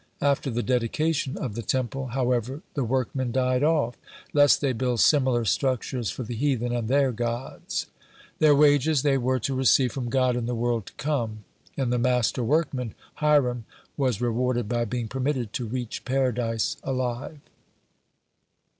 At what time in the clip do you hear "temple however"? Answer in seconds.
1.61-2.63